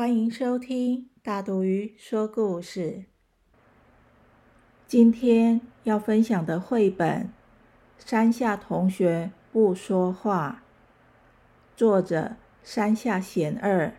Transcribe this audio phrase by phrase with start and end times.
[0.00, 3.04] 欢迎收听大肚鱼说故事。
[4.86, 7.24] 今天要分享的绘本
[8.10, 10.62] 《山下同学不说话》，
[11.78, 13.92] 作者山下贤二，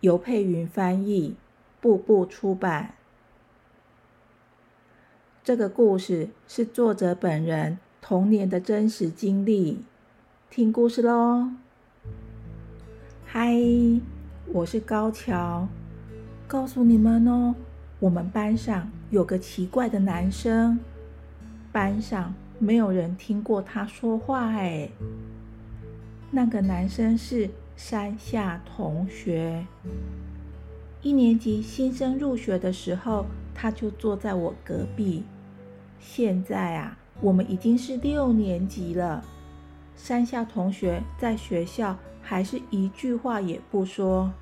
[0.00, 1.36] 由佩云翻译，
[1.80, 2.96] 步步出版。
[5.44, 9.84] 这个故事是作者本人童年的真实经历。
[10.50, 11.50] 听故事喽！
[13.24, 13.54] 嗨。
[14.54, 15.66] 我是高桥，
[16.46, 17.56] 告诉你们哦，
[17.98, 20.78] 我们班上有个奇怪的男生，
[21.72, 24.88] 班上没有人听过他说话哎。
[26.30, 29.66] 那个男生是山下同学，
[31.02, 35.24] 一年级新生入学的时候，他就坐在我隔壁。
[35.98, 39.24] 现在啊，我们已经是六年级了，
[39.96, 41.98] 山下同学在学校。
[42.26, 44.32] 还是一句话也不说。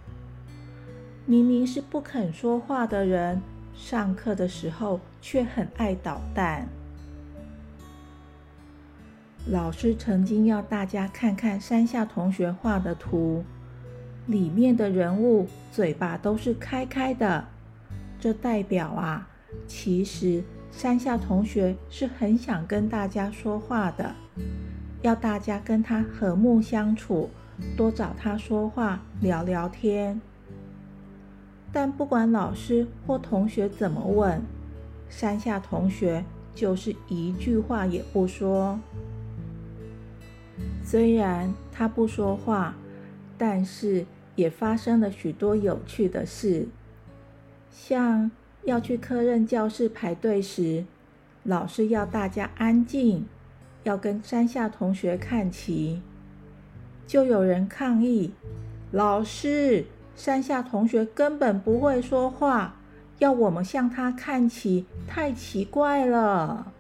[1.25, 3.41] 明明是不肯说话的人，
[3.75, 6.67] 上课的时候却很爱捣蛋。
[9.47, 13.45] 老师曾经要大家看看山下同学画的图，
[14.27, 17.47] 里面的人物嘴巴都是开开的，
[18.19, 19.29] 这代表啊，
[19.67, 24.15] 其实山下同学是很想跟大家说话的，
[25.03, 27.31] 要大家跟他和睦相处。
[27.77, 30.21] 多找他说话聊聊天，
[31.73, 34.43] 但不管老师或同学怎么问，
[35.09, 38.79] 山下同学就是一句话也不说。
[40.85, 42.75] 虽然他不说话，
[43.39, 44.05] 但是
[44.37, 46.69] 也发生了许多有趣的事，
[47.71, 48.31] 像
[48.65, 50.85] 要去科任教室排队时，
[51.43, 53.25] 老师要大家安静，
[53.85, 56.03] 要跟山下同学看齐。
[57.07, 58.33] 就有人抗议
[58.93, 62.77] ：“老师，山下同学根本不会说话，
[63.19, 66.73] 要我们向他看齐，太奇怪了。”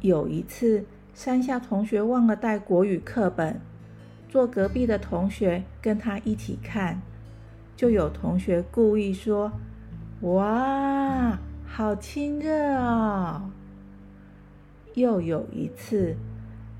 [0.00, 3.60] 有一次，山下同学忘了带国语课本，
[4.28, 7.00] 坐隔壁的同学跟他一起看，
[7.76, 9.52] 就有同学故意说
[10.22, 13.50] ：“哇，好亲热哦！”
[14.94, 16.16] 又有一次，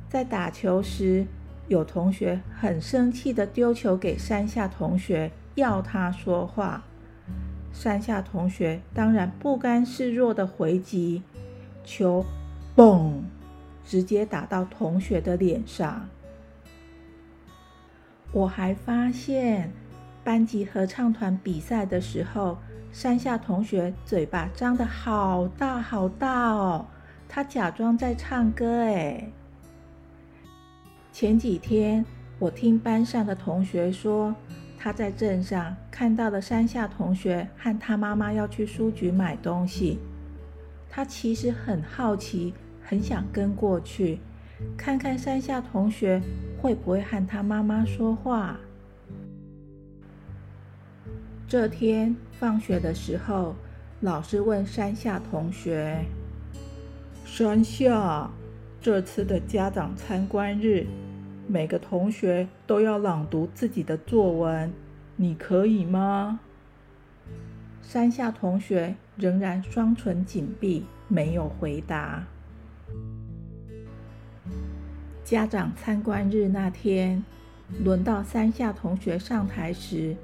[0.09, 1.27] 在打球时。
[1.69, 6.85] 有同学很生气的丢球给山下同学，要他说话。
[7.73, 11.23] 山下同学当然不甘示弱的回击，
[11.85, 12.25] 球
[12.77, 13.23] 嘣，
[13.85, 16.09] 直接打到同学的脸上。
[18.31, 19.73] 我还发现，
[20.23, 22.59] 班级合唱团比赛的时候，
[22.93, 26.87] 山下同学嘴巴张得好大好大哦，
[27.29, 29.31] 他假装在唱歌哎。
[31.15, 32.05] 前几天，
[32.41, 34.35] 我听班上的同学说，
[34.77, 40.01] 他在镇上看到了山下同学和他妈妈要去书局买东西。
[40.91, 42.53] 他其实很好奇，
[42.83, 44.19] 很想跟过去，
[44.77, 46.21] 看看山下同学
[46.61, 48.59] 会不会和他妈妈说话。
[51.47, 53.55] 这天放学的时候，
[54.01, 56.05] 老师问山下同学
[57.25, 58.29] ：“山下，
[58.85, 60.87] 这次的家长参观日。”
[61.49, 64.71] 每个同学都要朗读自己的作文，
[65.17, 66.41] 你可以吗？
[67.81, 72.27] 山下同学仍然双唇紧闭，没有回答。
[75.25, 77.25] 家长参观日那天，
[77.83, 80.15] 轮到山下同学上台时，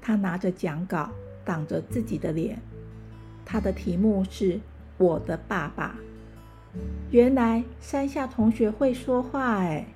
[0.00, 1.10] 他拿着讲稿
[1.44, 2.60] 挡着自己的脸。
[3.44, 4.60] 他的题目是
[4.98, 5.96] “我的爸爸”。
[7.10, 9.86] 原来山下同学会说话，哎。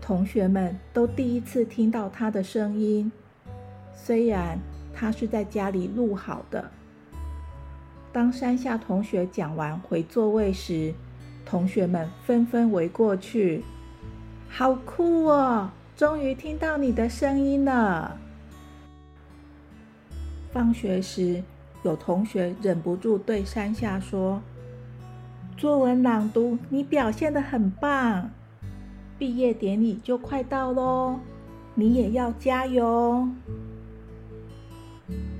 [0.00, 3.10] 同学们都第一次听到他的声音，
[3.94, 4.58] 虽然
[4.92, 6.70] 他是在家里录好的。
[8.12, 10.92] 当山下同学讲完回座位时，
[11.46, 13.64] 同学们纷纷围过去。
[14.46, 15.70] 好酷哦！
[15.96, 18.18] 终于听到你的声音了。
[20.52, 21.42] 放学时，
[21.82, 24.42] 有同学忍不住对山下说
[25.56, 28.30] ：“作文朗读，你表现的很棒。”
[29.18, 31.20] 毕业典礼就快到喽，
[31.74, 33.28] 你也要加油！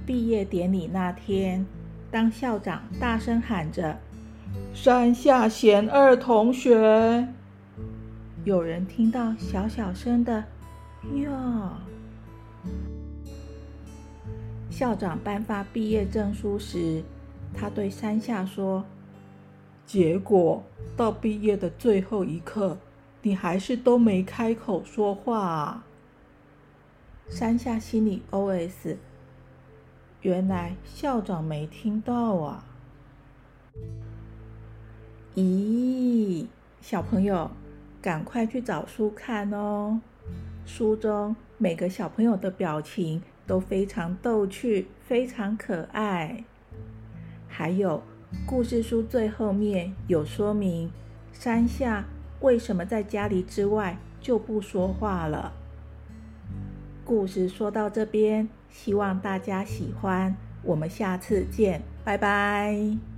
[0.06, 1.66] 毕业典礼那天，
[2.10, 3.98] 当校长大声喊着
[4.72, 7.28] “山下贤二同学”，
[8.44, 10.44] 有人听到小小声的
[11.14, 11.72] “哟”。
[14.70, 17.02] 校长颁发毕业证书时，
[17.52, 18.84] 他对山下说
[19.86, 20.62] ：“结果
[20.96, 22.78] 到毕业的最后一刻，
[23.22, 25.84] 你还是都没开口说话啊。”
[27.28, 28.96] 山下心里 OS：“
[30.22, 32.64] 原来校长没听到啊！”
[35.34, 36.46] 咦，
[36.80, 37.50] 小朋友，
[38.00, 40.00] 赶快去找书看哦！
[40.64, 46.44] 书中每个小朋友的表情都非常逗趣，非常可爱。
[47.48, 48.02] 还有，
[48.46, 50.90] 故事书最后面有说明
[51.32, 52.04] 山下
[52.40, 55.52] 为什么在家里之外就不说话了。
[57.04, 60.36] 故事说到这边，希望大家喜欢。
[60.62, 63.13] 我们下次见，拜拜。